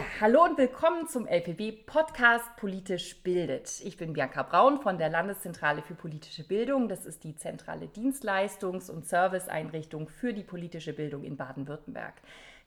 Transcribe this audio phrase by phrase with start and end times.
[0.00, 3.82] Ja, hallo und willkommen zum LPB Podcast Politisch bildet.
[3.84, 6.88] Ich bin Bianca Braun von der Landeszentrale für politische Bildung.
[6.88, 12.14] Das ist die zentrale Dienstleistungs- und Serviceeinrichtung für die politische Bildung in Baden-Württemberg.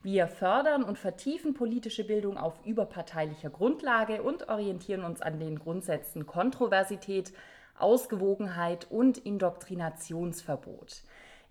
[0.04, 6.28] Wir fördern und vertiefen politische Bildung auf überparteilicher Grundlage und orientieren uns an den Grundsätzen
[6.28, 7.34] Kontroversität,
[7.80, 11.02] Ausgewogenheit und Indoktrinationsverbot.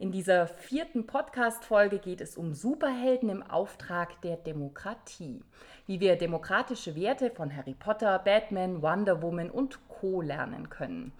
[0.02, 5.44] In dieser vierten Podcast-Folge geht es um Superhelden im Auftrag der Demokratie.
[5.86, 10.20] Wie wir demokratische Werte von Harry Potter, Batman, Wonder Woman und Co.
[10.20, 11.12] lernen können.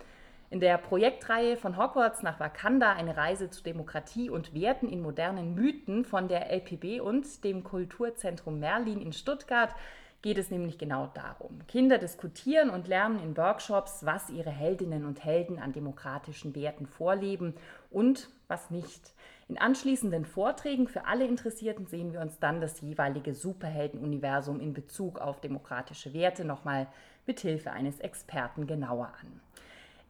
[0.51, 5.55] In der Projektreihe von Hogwarts nach Wakanda eine Reise zu Demokratie und Werten in modernen
[5.55, 9.77] Mythen von der LPB und dem Kulturzentrum Merlin in Stuttgart
[10.23, 11.59] geht es nämlich genau darum.
[11.67, 17.55] Kinder diskutieren und lernen in Workshops, was ihre Heldinnen und Helden an demokratischen Werten vorleben
[17.91, 19.13] und was nicht.
[19.49, 25.19] In anschließenden Vorträgen für alle Interessierten sehen wir uns dann das jeweilige Superheldenuniversum in Bezug
[25.19, 26.87] auf demokratische Werte nochmal
[27.27, 29.41] mit Hilfe eines Experten genauer an.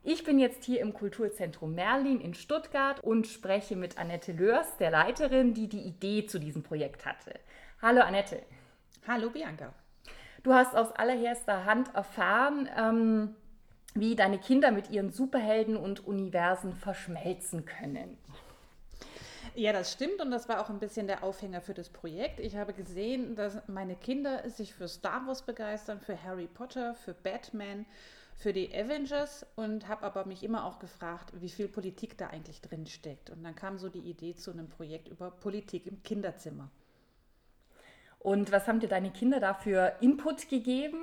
[0.05, 4.90] Ich bin jetzt hier im Kulturzentrum Merlin in Stuttgart und spreche mit Annette Lörs, der
[4.90, 7.38] Leiterin, die die Idee zu diesem Projekt hatte.
[7.80, 8.42] Hallo Annette.
[9.06, 9.72] Hallo Bianca.
[10.42, 13.36] Du hast aus allererster Hand erfahren, ähm,
[13.94, 18.18] wie deine Kinder mit ihren Superhelden und Universen verschmelzen können.
[19.54, 22.40] Ja, das stimmt und das war auch ein bisschen der Aufhänger für das Projekt.
[22.40, 27.12] Ich habe gesehen, dass meine Kinder sich für Star Wars begeistern, für Harry Potter, für
[27.12, 27.84] Batman,
[28.34, 32.62] für die Avengers und habe aber mich immer auch gefragt, wie viel Politik da eigentlich
[32.62, 33.30] drin steckt.
[33.30, 36.70] Und dann kam so die Idee zu einem Projekt über Politik im Kinderzimmer.
[38.22, 40.98] Und was haben dir deine Kinder dafür Input gegeben?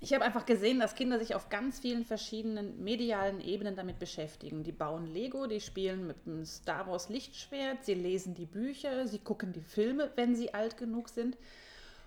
[0.00, 4.64] Ich habe einfach gesehen, dass Kinder sich auf ganz vielen verschiedenen medialen Ebenen damit beschäftigen.
[4.64, 9.20] Die bauen Lego, die spielen mit dem Star Wars Lichtschwert, sie lesen die Bücher, sie
[9.20, 11.38] gucken die Filme, wenn sie alt genug sind.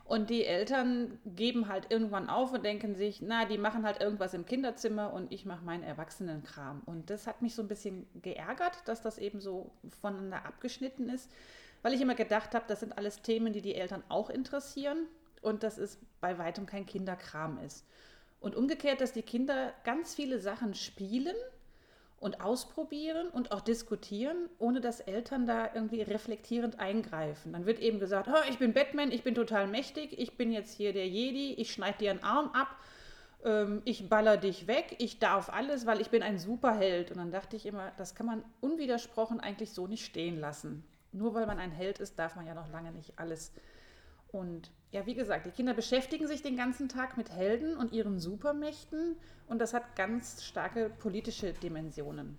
[0.03, 4.33] Und die Eltern geben halt irgendwann auf und denken sich, na, die machen halt irgendwas
[4.33, 6.81] im Kinderzimmer und ich mache meinen Erwachsenenkram.
[6.85, 9.71] Und das hat mich so ein bisschen geärgert, dass das eben so
[10.01, 11.31] voneinander abgeschnitten ist
[11.81, 15.07] weil ich immer gedacht habe, das sind alles Themen, die die Eltern auch interessieren
[15.41, 17.85] und dass es bei weitem kein Kinderkram ist.
[18.39, 21.35] Und umgekehrt, dass die Kinder ganz viele Sachen spielen
[22.19, 27.53] und ausprobieren und auch diskutieren, ohne dass Eltern da irgendwie reflektierend eingreifen.
[27.53, 30.73] Dann wird eben gesagt, oh, ich bin Batman, ich bin total mächtig, ich bin jetzt
[30.73, 32.75] hier der Jedi, ich schneide dir einen Arm ab,
[33.43, 37.11] ähm, ich baller dich weg, ich darf alles, weil ich bin ein Superheld.
[37.11, 41.33] Und dann dachte ich immer, das kann man unwidersprochen eigentlich so nicht stehen lassen nur
[41.33, 43.51] weil man ein Held ist, darf man ja noch lange nicht alles.
[44.31, 48.19] Und ja, wie gesagt, die Kinder beschäftigen sich den ganzen Tag mit Helden und ihren
[48.19, 49.15] Supermächten
[49.47, 52.37] und das hat ganz starke politische Dimensionen.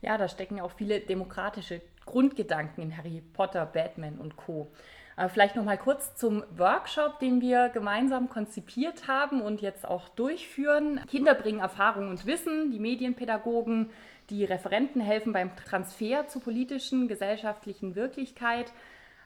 [0.00, 4.72] Ja, da stecken auch viele demokratische Grundgedanken in Harry Potter, Batman und Co.
[5.14, 10.08] Aber vielleicht noch mal kurz zum Workshop, den wir gemeinsam konzipiert haben und jetzt auch
[10.08, 11.00] durchführen.
[11.06, 13.90] Kinder bringen Erfahrung und Wissen, die Medienpädagogen
[14.32, 18.72] die Referenten helfen beim Transfer zur politischen, gesellschaftlichen Wirklichkeit.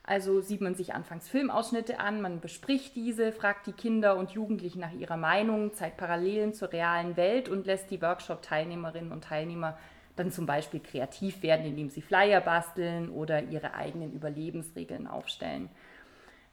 [0.03, 4.81] Also sieht man sich anfangs Filmausschnitte an, man bespricht diese, fragt die Kinder und Jugendlichen
[4.81, 9.79] nach ihrer Meinung, zeigt Parallelen zur realen Welt und lässt die Workshop-Teilnehmerinnen und Teilnehmer
[10.17, 15.69] dann zum Beispiel kreativ werden, indem sie Flyer basteln oder ihre eigenen Überlebensregeln aufstellen.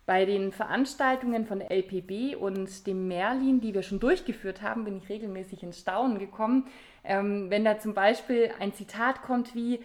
[0.05, 4.97] Bei den Veranstaltungen von der LPB und dem Merlin, die wir schon durchgeführt haben, bin
[4.97, 6.67] ich regelmäßig ins Staunen gekommen.
[7.05, 9.79] Ähm, wenn da zum Beispiel ein Zitat kommt wie,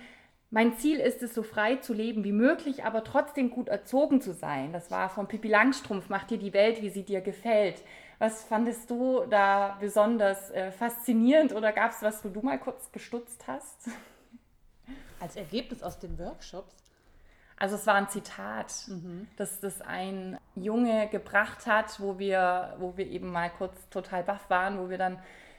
[0.51, 4.33] mein Ziel ist es, so frei zu leben wie möglich, aber trotzdem gut erzogen zu
[4.33, 4.73] sein.
[4.73, 7.83] Das war von Pippi Langstrumpf, mach dir die Welt, wie sie dir gefällt.
[8.19, 12.91] Was fandest du da besonders äh, faszinierend oder gab es was, wo du mal kurz
[12.91, 13.91] gestutzt hast?
[15.21, 16.88] Als Ergebnis aus den Workshops
[17.59, 19.27] also es war ein Zitat, mhm.
[19.37, 24.49] das das ein Junge gebracht hat, wo wir, wo wir eben mal kurz total baff
[24.49, 25.19] waren, wo wir dann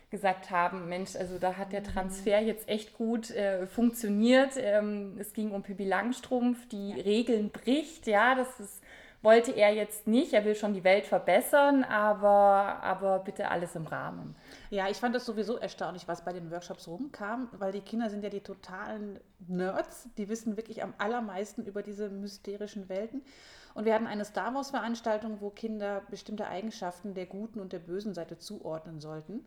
[0.10, 1.86] gesagt haben, Mensch, also da hat der mhm.
[1.86, 4.54] Transfer jetzt echt gut äh, funktioniert.
[4.58, 7.04] Ähm, es ging um Pippi Langstrumpf, die ja.
[7.04, 8.79] Regeln bricht, ja, das ist
[9.21, 10.33] wollte er jetzt nicht.
[10.33, 14.36] Er will schon die Welt verbessern, aber, aber bitte alles im Rahmen.
[14.69, 18.24] Ja, ich fand das sowieso erstaunlich, was bei den Workshops rumkam, weil die Kinder sind
[18.24, 20.07] ja die totalen Nerds.
[20.18, 23.24] Die wissen wirklich am allermeisten über diese mysterischen Welten.
[23.74, 28.13] Und wir hatten eine Star Wars-Veranstaltung, wo Kinder bestimmte Eigenschaften der guten und der bösen
[28.13, 29.45] Seite zuordnen sollten.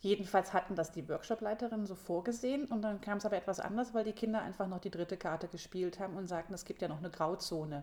[0.00, 4.02] Jedenfalls hatten das die Workshop-Leiterinnen so vorgesehen und dann kam es aber etwas anders, weil
[4.02, 6.98] die Kinder einfach noch die dritte Karte gespielt haben und sagten, es gibt ja noch
[6.98, 7.82] eine Grauzone.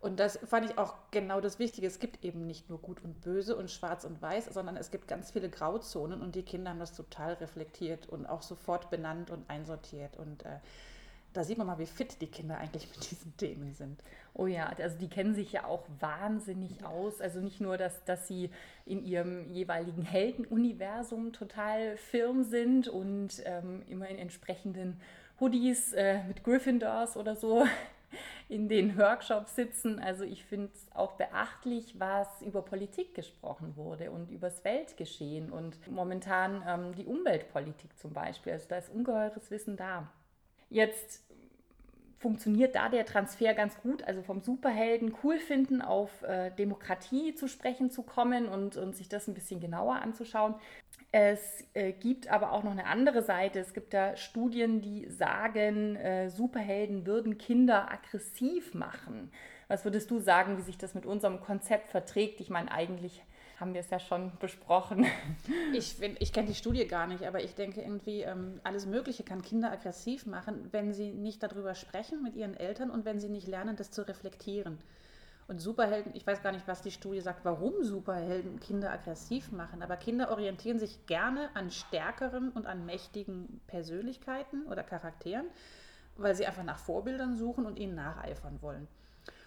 [0.00, 1.86] Und das fand ich auch genau das Wichtige.
[1.86, 5.08] Es gibt eben nicht nur gut und böse und schwarz und weiß, sondern es gibt
[5.08, 9.48] ganz viele Grauzonen und die Kinder haben das total reflektiert und auch sofort benannt und
[9.48, 10.16] einsortiert.
[10.16, 10.58] Und äh,
[11.32, 14.02] da sieht man mal, wie fit die Kinder eigentlich mit diesen Themen sind.
[14.34, 17.20] Oh ja, also die kennen sich ja auch wahnsinnig aus.
[17.20, 18.50] Also nicht nur, dass, dass sie
[18.84, 25.00] in ihrem jeweiligen Heldenuniversum total firm sind und ähm, immer in entsprechenden
[25.40, 27.66] Hoodies äh, mit Gryffindors oder so
[28.48, 29.98] in den Workshops sitzen.
[29.98, 35.86] Also ich finde es auch beachtlich, was über Politik gesprochen wurde und übers Weltgeschehen und
[35.90, 38.52] momentan ähm, die Umweltpolitik zum Beispiel.
[38.52, 40.10] Also da ist ungeheures Wissen da.
[40.68, 41.25] Jetzt
[42.18, 47.46] funktioniert da der Transfer ganz gut, also vom Superhelden cool finden auf äh, Demokratie zu
[47.46, 50.54] sprechen zu kommen und, und sich das ein bisschen genauer anzuschauen.
[51.12, 53.60] Es äh, gibt aber auch noch eine andere Seite.
[53.60, 59.30] Es gibt da Studien, die sagen, äh, Superhelden würden Kinder aggressiv machen.
[59.68, 62.40] Was würdest du sagen, wie sich das mit unserem Konzept verträgt?
[62.40, 63.22] Ich meine, eigentlich
[63.58, 65.06] haben wir es ja schon besprochen.
[65.72, 69.42] Ich, ich kenne die Studie gar nicht, aber ich denke irgendwie, ähm, alles Mögliche kann
[69.42, 73.46] Kinder aggressiv machen, wenn sie nicht darüber sprechen mit ihren Eltern und wenn sie nicht
[73.46, 74.78] lernen, das zu reflektieren.
[75.48, 79.82] Und Superhelden, ich weiß gar nicht, was die Studie sagt, warum Superhelden Kinder aggressiv machen,
[79.82, 85.46] aber Kinder orientieren sich gerne an stärkeren und an mächtigen Persönlichkeiten oder Charakteren,
[86.16, 88.88] weil sie einfach nach Vorbildern suchen und ihnen nacheifern wollen.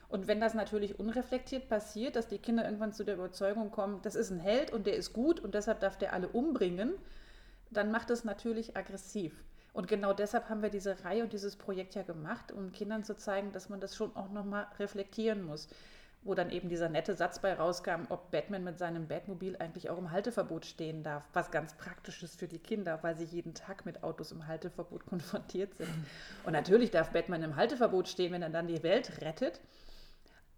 [0.09, 4.15] Und wenn das natürlich unreflektiert passiert, dass die Kinder irgendwann zu der Überzeugung kommen, das
[4.15, 6.93] ist ein Held und der ist gut und deshalb darf der alle umbringen,
[7.69, 9.43] dann macht es natürlich aggressiv.
[9.71, 13.15] Und genau deshalb haben wir diese Reihe und dieses Projekt ja gemacht, um Kindern zu
[13.15, 15.69] zeigen, dass man das schon auch nochmal reflektieren muss.
[16.21, 19.97] Wo dann eben dieser nette Satz bei rauskam, ob Batman mit seinem Batmobil eigentlich auch
[19.97, 21.23] im Halteverbot stehen darf.
[21.31, 25.05] Was ganz praktisch ist für die Kinder, weil sie jeden Tag mit Autos im Halteverbot
[25.05, 25.93] konfrontiert sind.
[26.43, 29.61] Und natürlich darf Batman im Halteverbot stehen, wenn er dann die Welt rettet.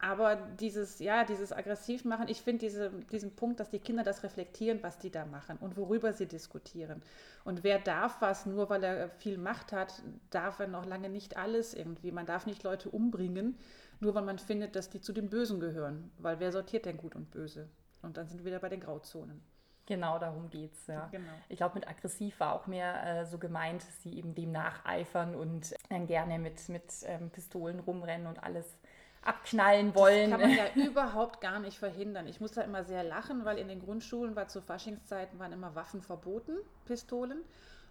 [0.03, 4.81] Aber dieses, ja, dieses Aggressivmachen, ich finde diese, diesen Punkt, dass die Kinder das reflektieren,
[4.81, 7.03] was die da machen und worüber sie diskutieren.
[7.43, 10.01] Und wer darf was, nur weil er viel Macht hat,
[10.31, 12.11] darf er noch lange nicht alles irgendwie.
[12.11, 13.59] Man darf nicht Leute umbringen,
[13.99, 16.11] nur weil man findet, dass die zu den Bösen gehören.
[16.17, 17.69] Weil wer sortiert denn gut und böse?
[18.01, 19.43] Und dann sind wir wieder bei den Grauzonen.
[19.85, 20.87] Genau, darum geht es.
[20.87, 21.09] Ja.
[21.11, 21.31] Genau.
[21.49, 25.35] Ich glaube, mit aggressiv war auch mehr äh, so gemeint, dass sie eben dem nacheifern
[25.35, 28.77] und dann gerne mit, mit ähm, Pistolen rumrennen und alles
[29.23, 30.31] abknallen wollen.
[30.31, 32.27] Das kann man ja überhaupt gar nicht verhindern.
[32.27, 35.75] Ich muss da immer sehr lachen, weil in den Grundschulen war zu Faschingszeiten waren immer
[35.75, 37.43] Waffen verboten, Pistolen.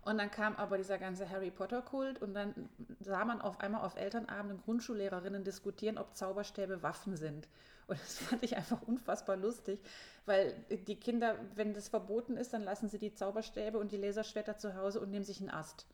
[0.02, 3.96] Und dann kam aber dieser ganze Harry Potter-Kult und dann sah man auf einmal auf
[3.96, 7.48] Elternabenden Grundschullehrerinnen diskutieren, ob Zauberstäbe Waffen sind.
[7.86, 9.80] Und das fand ich einfach unfassbar lustig,
[10.24, 14.56] weil die Kinder, wenn das verboten ist, dann lassen sie die Zauberstäbe und die Laserschwerter
[14.56, 15.86] zu Hause und nehmen sich einen Ast,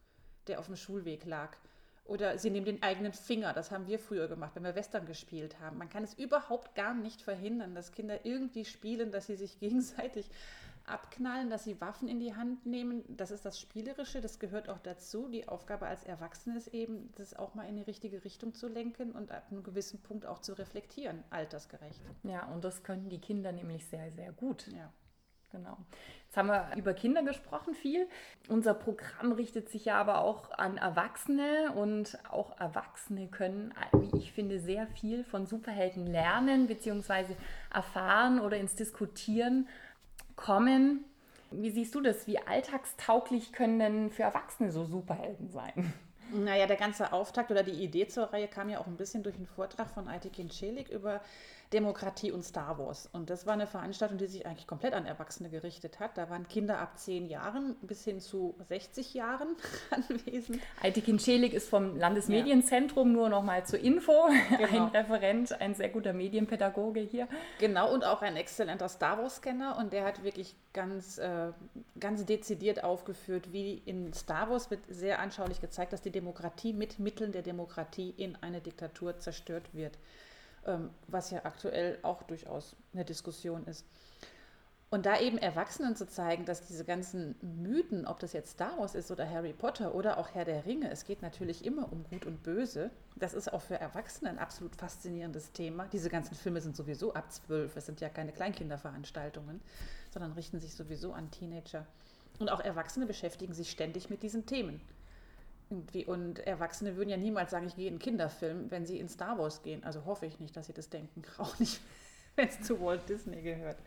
[0.46, 1.56] der auf dem Schulweg lag.
[2.08, 3.52] Oder sie nehmen den eigenen Finger.
[3.52, 5.78] Das haben wir früher gemacht, wenn wir Western gespielt haben.
[5.78, 10.30] Man kann es überhaupt gar nicht verhindern, dass Kinder irgendwie spielen, dass sie sich gegenseitig
[10.86, 13.02] abknallen, dass sie Waffen in die Hand nehmen.
[13.08, 15.28] Das ist das Spielerische, das gehört auch dazu.
[15.28, 19.12] Die Aufgabe als Erwachsene ist eben, das auch mal in die richtige Richtung zu lenken
[19.12, 22.00] und ab einem gewissen Punkt auch zu reflektieren, altersgerecht.
[22.22, 24.68] Ja, und das können die Kinder nämlich sehr, sehr gut.
[24.68, 24.92] Ja.
[25.56, 25.78] Genau.
[26.26, 28.06] Jetzt haben wir über Kinder gesprochen viel.
[28.48, 34.32] Unser Programm richtet sich ja aber auch an Erwachsene und auch Erwachsene können, wie ich
[34.32, 37.34] finde, sehr viel von Superhelden lernen bzw.
[37.72, 39.66] erfahren oder ins Diskutieren
[40.34, 41.04] kommen.
[41.50, 42.26] Wie siehst du das?
[42.26, 45.94] Wie alltagstauglich können denn für Erwachsene so Superhelden sein?
[46.32, 49.36] Naja, der ganze Auftakt oder die Idee zur Reihe kam ja auch ein bisschen durch
[49.36, 51.22] einen Vortrag von Aytekin Celik über
[51.72, 53.08] Demokratie und Star Wars.
[53.12, 56.16] Und das war eine Veranstaltung, die sich eigentlich komplett an Erwachsene gerichtet hat.
[56.16, 59.48] Da waren Kinder ab 10 Jahren bis hin zu 60 Jahren
[59.90, 60.60] anwesend.
[60.82, 63.14] Aitikin Celik ist vom Landesmedienzentrum, ja.
[63.14, 64.12] nur noch mal zur Info.
[64.56, 64.86] Genau.
[64.86, 67.28] Ein Referent, ein sehr guter Medienpädagoge hier.
[67.58, 69.76] Genau, und auch ein exzellenter Star Wars-Scanner.
[69.78, 71.52] Und der hat wirklich ganz, äh,
[71.98, 76.98] ganz dezidiert aufgeführt, wie in Star Wars wird sehr anschaulich gezeigt, dass die Demokratie mit
[76.98, 79.98] Mitteln der Demokratie in eine Diktatur zerstört wird.
[80.66, 83.86] Ähm, was ja aktuell auch durchaus eine Diskussion ist.
[84.90, 88.94] Und da eben Erwachsenen zu zeigen, dass diese ganzen Mythen, ob das jetzt Star Wars
[88.94, 92.24] ist oder Harry Potter oder auch Herr der Ringe, es geht natürlich immer um Gut
[92.24, 92.90] und Böse.
[93.14, 95.86] Das ist auch für Erwachsene ein absolut faszinierendes Thema.
[95.92, 97.76] Diese ganzen Filme sind sowieso ab zwölf.
[97.76, 99.60] Es sind ja keine Kleinkinderveranstaltungen,
[100.10, 101.86] sondern richten sich sowieso an Teenager.
[102.38, 104.80] Und auch Erwachsene beschäftigen sich ständig mit diesen Themen.
[105.68, 109.38] Und Erwachsene würden ja niemals sagen, ich gehe in einen Kinderfilm, wenn sie in Star
[109.38, 109.82] Wars gehen.
[109.82, 111.22] Also hoffe ich nicht, dass sie das denken.
[111.38, 111.80] Auch nicht,
[112.36, 113.78] wenn es zu Walt Disney gehört.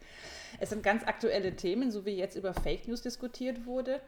[0.60, 4.02] Es sind ganz aktuelle Themen, so wie jetzt über Fake News diskutiert wurde.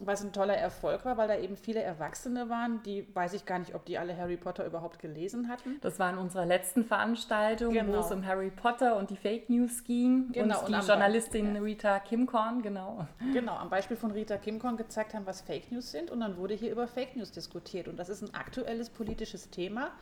[0.00, 3.60] Was ein toller Erfolg war, weil da eben viele Erwachsene waren, die weiß ich gar
[3.60, 5.78] nicht, ob die alle Harry Potter überhaupt gelesen hatten.
[5.82, 7.92] Das war in unserer letzten Veranstaltung, genau.
[7.92, 11.54] wo es um Harry Potter und die Fake News ging genau, und, und die Journalistin
[11.54, 11.60] ja.
[11.60, 13.06] Rita Kimcorn, genau.
[13.32, 16.54] Genau, am Beispiel von Rita Kimcorn gezeigt haben, was Fake News sind und dann wurde
[16.54, 19.92] hier über Fake News diskutiert und das ist ein aktuelles politisches Thema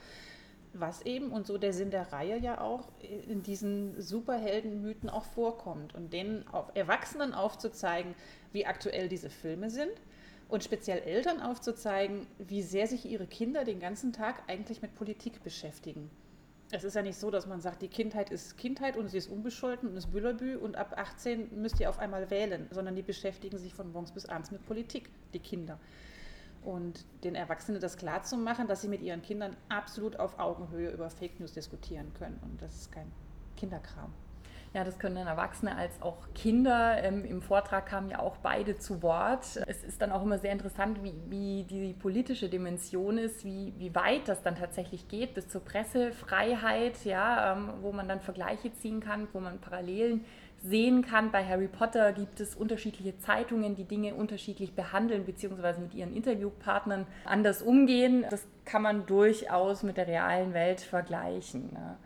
[0.75, 2.89] was eben, und so der Sinn der Reihe ja auch,
[3.29, 8.15] in diesen Superheldenmythen auch vorkommt und denen auf Erwachsenen aufzuzeigen,
[8.52, 9.92] wie aktuell diese Filme sind
[10.49, 15.42] und speziell Eltern aufzuzeigen, wie sehr sich ihre Kinder den ganzen Tag eigentlich mit Politik
[15.42, 16.11] beschäftigen.
[16.71, 19.30] Es ist ja nicht so, dass man sagt, die Kindheit ist Kindheit und sie ist
[19.30, 23.59] unbescholten und ist Büllerbü und ab 18 müsst ihr auf einmal wählen, sondern die beschäftigen
[23.59, 25.78] sich von morgens bis abends mit Politik, die Kinder
[26.64, 31.40] und den Erwachsenen das klarzumachen, dass sie mit ihren Kindern absolut auf Augenhöhe über Fake
[31.40, 32.38] News diskutieren können.
[32.42, 33.11] Und das ist kein
[33.56, 34.12] Kinderkram.
[34.75, 37.02] Ja, das können dann Erwachsene als auch Kinder.
[37.02, 39.61] Ähm, Im Vortrag kamen ja auch beide zu Wort.
[39.67, 43.95] Es ist dann auch immer sehr interessant, wie, wie die politische Dimension ist, wie, wie
[43.95, 49.00] weit das dann tatsächlich geht, bis zur Pressefreiheit, ja, ähm, wo man dann Vergleiche ziehen
[49.00, 50.25] kann, wo man Parallelen
[50.62, 51.31] sehen kann.
[51.31, 57.07] Bei Harry Potter gibt es unterschiedliche Zeitungen, die Dinge unterschiedlich behandeln, beziehungsweise mit ihren Interviewpartnern
[57.25, 58.25] anders umgehen.
[58.31, 61.73] Das kann man durchaus mit der realen Welt vergleichen.
[61.73, 61.97] Ne?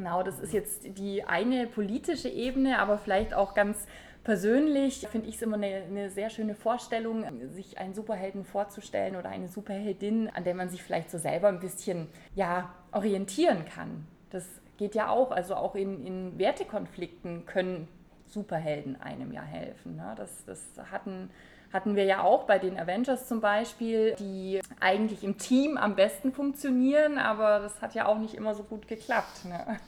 [0.00, 3.86] Genau, das ist jetzt die eine politische Ebene, aber vielleicht auch ganz
[4.24, 9.28] persönlich finde ich es immer eine, eine, sehr schöne Vorstellung, sich einen Superhelden vorzustellen oder
[9.28, 14.06] eine Superheldin, an der man sich vielleicht so selber ein bisschen ja, orientieren kann.
[14.30, 14.46] Das
[14.78, 17.86] geht ja auch, also auch in, in Wertekonflikten können
[18.24, 19.96] Superhelden einem ja helfen.
[19.96, 20.14] Ne?
[20.16, 21.28] Das, das hatten
[21.72, 26.32] hatten wir ja auch bei den Avengers zum Beispiel, die eigentlich im Team am besten
[26.32, 29.44] funktionieren, aber das hat ja auch nicht immer so gut geklappt.
[29.44, 29.78] Ne?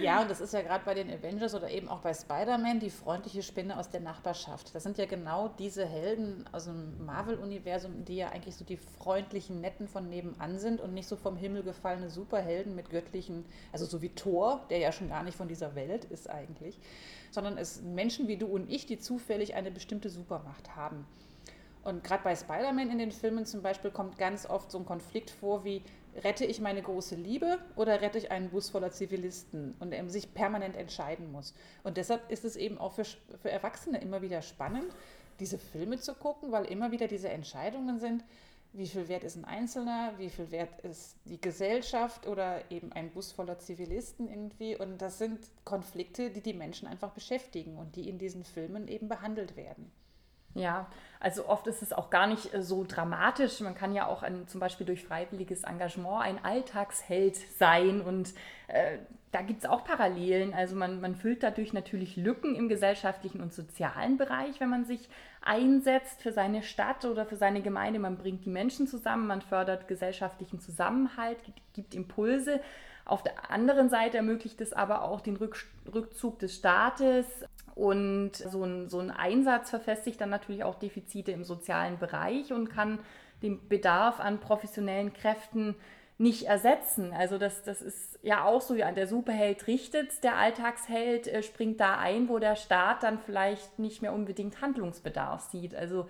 [0.00, 2.90] Ja, und das ist ja gerade bei den Avengers oder eben auch bei Spider-Man die
[2.90, 4.74] freundliche Spinne aus der Nachbarschaft.
[4.74, 9.60] Das sind ja genau diese Helden aus dem Marvel-Universum, die ja eigentlich so die freundlichen
[9.60, 14.00] Netten von nebenan sind und nicht so vom Himmel gefallene Superhelden mit göttlichen, also so
[14.00, 16.78] wie Thor, der ja schon gar nicht von dieser Welt ist eigentlich,
[17.30, 21.06] sondern es Menschen wie du und ich, die zufällig eine bestimmte Supermacht haben.
[21.84, 25.30] Und gerade bei Spider-Man in den Filmen zum Beispiel kommt ganz oft so ein Konflikt
[25.30, 25.82] vor wie,
[26.22, 30.34] rette ich meine große Liebe oder rette ich einen Bus voller Zivilisten und er sich
[30.34, 31.54] permanent entscheiden muss.
[31.82, 34.94] Und deshalb ist es eben auch für, für Erwachsene immer wieder spannend,
[35.40, 38.22] diese Filme zu gucken, weil immer wieder diese Entscheidungen sind,
[38.74, 43.10] wie viel wert ist ein Einzelner, wie viel wert ist die Gesellschaft oder eben ein
[43.10, 44.76] Bus voller Zivilisten irgendwie.
[44.76, 49.08] Und das sind Konflikte, die die Menschen einfach beschäftigen und die in diesen Filmen eben
[49.08, 49.92] behandelt werden.
[50.54, 50.86] Ja,
[51.18, 53.60] also oft ist es auch gar nicht äh, so dramatisch.
[53.60, 58.34] Man kann ja auch ein, zum Beispiel durch freiwilliges Engagement ein Alltagsheld sein und
[58.68, 58.98] äh,
[59.30, 60.52] da gibt es auch Parallelen.
[60.52, 65.08] Also man, man füllt dadurch natürlich Lücken im gesellschaftlichen und sozialen Bereich, wenn man sich
[65.40, 67.98] einsetzt für seine Stadt oder für seine Gemeinde.
[67.98, 71.38] Man bringt die Menschen zusammen, man fördert gesellschaftlichen Zusammenhalt,
[71.72, 72.60] gibt Impulse.
[73.12, 77.26] Auf der anderen Seite ermöglicht es aber auch den Rückzug des Staates
[77.74, 82.70] und so ein, so ein Einsatz verfestigt dann natürlich auch Defizite im sozialen Bereich und
[82.70, 83.00] kann
[83.42, 85.74] den Bedarf an professionellen Kräften
[86.16, 87.12] nicht ersetzen.
[87.12, 91.80] Also das, das ist ja auch so, ja, der Superheld richtet, der Alltagsheld äh, springt
[91.80, 95.74] da ein, wo der Staat dann vielleicht nicht mehr unbedingt Handlungsbedarf sieht.
[95.74, 96.08] Also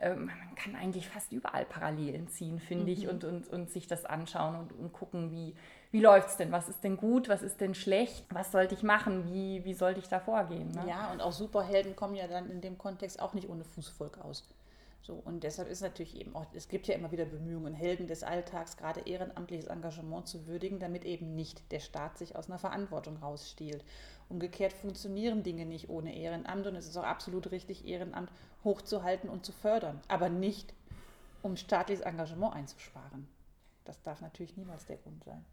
[0.00, 2.90] ähm, man kann eigentlich fast überall Parallelen ziehen, finde mhm.
[2.90, 5.54] ich, und, und, und sich das anschauen und, und gucken, wie,
[5.90, 6.52] wie läuft es denn?
[6.52, 7.28] Was ist denn gut?
[7.28, 8.24] Was ist denn schlecht?
[8.30, 9.26] Was sollte ich machen?
[9.26, 10.70] Wie, wie sollte ich da vorgehen?
[10.70, 10.84] Ne?
[10.88, 14.46] Ja, und auch Superhelden kommen ja dann in dem Kontext auch nicht ohne Fußvolk aus.
[15.02, 18.22] So, und deshalb ist natürlich eben auch, es gibt ja immer wieder Bemühungen, Helden des
[18.22, 23.16] Alltags, gerade ehrenamtliches Engagement zu würdigen, damit eben nicht der Staat sich aus einer Verantwortung
[23.16, 23.82] rausstiehlt.
[24.28, 28.30] Umgekehrt funktionieren Dinge nicht ohne Ehrenamt und es ist auch absolut richtig, Ehrenamt
[28.62, 30.74] hochzuhalten und zu fördern, aber nicht,
[31.42, 33.26] um staatliches Engagement einzusparen.
[33.86, 35.44] Das darf natürlich niemals der Grund sein.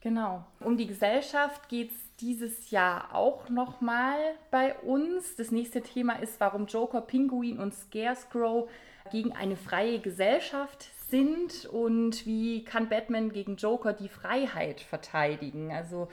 [0.00, 0.44] Genau.
[0.60, 4.18] Um die Gesellschaft geht es dieses Jahr auch nochmal
[4.50, 5.36] bei uns.
[5.36, 8.70] Das nächste Thema ist, warum Joker, Pinguin und Scarecrow
[9.10, 15.72] gegen eine freie Gesellschaft sind und wie kann Batman gegen Joker die Freiheit verteidigen.
[15.72, 16.08] Also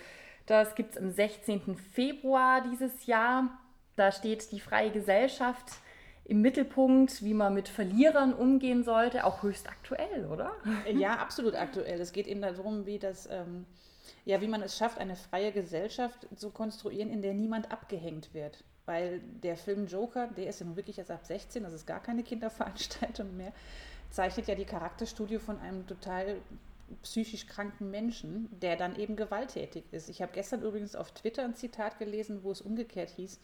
[0.45, 1.77] das gibt es am 16.
[1.77, 3.49] Februar dieses Jahr.
[3.95, 5.65] Da steht die freie Gesellschaft
[6.27, 10.51] im Mittelpunkt, wie man mit Verlierern umgehen sollte, auch höchst aktuell, oder?
[10.93, 12.01] Ja, absolut aktuell.
[12.01, 13.65] Es geht eben darum, wie das, ähm,
[14.25, 18.65] ja, wie man es schafft, eine freie Gesellschaft zu konstruieren, in der niemand abgehängt wird.
[18.85, 22.01] Weil der Film Joker, der ist ja nun wirklich erst ab 16, das ist gar
[22.01, 23.53] keine Kinderveranstaltung mehr,
[24.09, 26.41] zeichnet ja die Charakterstudie von einem total
[27.03, 30.09] psychisch kranken Menschen, der dann eben gewalttätig ist.
[30.09, 33.39] Ich habe gestern übrigens auf Twitter ein Zitat gelesen, wo es umgekehrt hieß,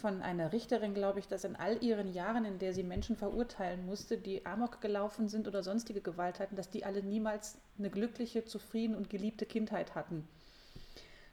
[0.00, 3.86] von einer Richterin, glaube ich, dass in all ihren Jahren, in der sie Menschen verurteilen
[3.86, 8.96] musste, die Amok gelaufen sind oder sonstige Gewalttaten, dass die alle niemals eine glückliche, zufriedene
[8.96, 10.26] und geliebte Kindheit hatten.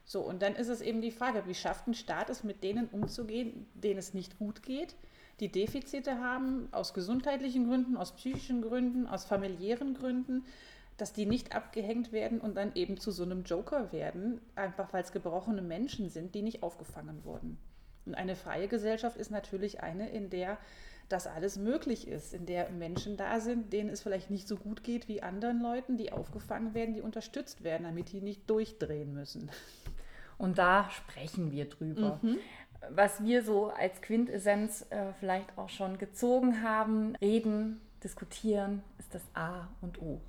[0.06, 2.88] So, und dann ist es eben die Frage, wie schafft ein Staat es, mit denen
[2.88, 4.96] umzugehen, denen es nicht gut geht,
[5.40, 10.46] die Defizite haben, aus gesundheitlichen Gründen, aus psychischen Gründen, aus familiären Gründen,
[10.98, 15.04] dass die nicht abgehängt werden und dann eben zu so einem Joker werden, einfach weil
[15.04, 17.58] es gebrochene Menschen sind, die nicht aufgefangen wurden.
[18.08, 20.58] Und eine freie Gesellschaft ist natürlich eine, in der
[21.10, 24.84] das alles möglich ist, in der Menschen da sind, denen es vielleicht nicht so gut
[24.84, 29.50] geht wie anderen Leuten, die aufgefangen werden, die unterstützt werden, damit die nicht durchdrehen müssen.
[30.38, 32.20] Und da sprechen wir drüber.
[32.22, 32.38] Mhm.
[32.90, 39.24] Was wir so als Quintessenz äh, vielleicht auch schon gezogen haben, reden, diskutieren, ist das
[39.34, 40.20] A und O.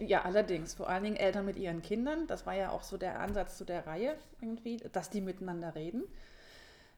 [0.00, 0.74] Ja, allerdings.
[0.74, 2.26] Vor allen Dingen Eltern mit ihren Kindern.
[2.26, 6.04] Das war ja auch so der Ansatz zu der Reihe irgendwie, dass die miteinander reden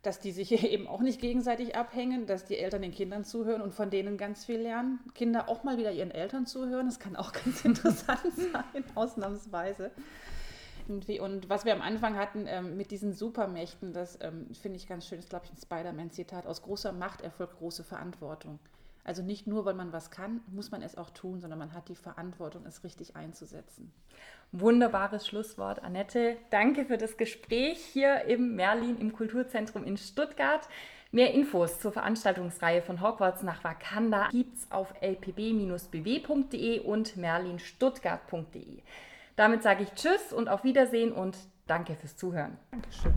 [0.04, 3.74] dass die sich eben auch nicht gegenseitig abhängen, dass die Eltern den Kindern zuhören und
[3.74, 5.00] von denen ganz viel lernen.
[5.14, 9.90] Kinder auch mal wieder ihren Eltern zuhören, das kann auch ganz interessant sein, ausnahmsweise.
[10.86, 15.06] Und was wir am Anfang hatten ähm, mit diesen Supermächten, das ähm, finde ich ganz
[15.06, 16.46] schön, ist, glaube ich, ein Spider-Man-Zitat.
[16.46, 18.58] Aus großer Macht erfolgt große Verantwortung.
[19.04, 21.88] Also nicht nur, weil man was kann, muss man es auch tun, sondern man hat
[21.88, 23.92] die Verantwortung, es richtig einzusetzen.
[24.50, 26.38] Wunderbares Schlusswort, Annette.
[26.50, 30.66] Danke für das Gespräch hier im Merlin im Kulturzentrum in Stuttgart.
[31.12, 38.82] Mehr Infos zur Veranstaltungsreihe von Hogwarts nach Wakanda gibt es auf lpb-bw.de und merlinstuttgart.de.
[39.36, 42.56] Damit sage ich Tschüss und auf Wiedersehen und danke fürs Zuhören.
[42.70, 43.14] Dankeschön.